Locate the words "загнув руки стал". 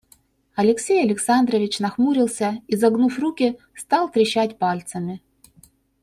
2.75-4.09